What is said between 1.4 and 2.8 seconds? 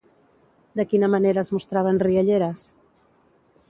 es mostraven rialleres?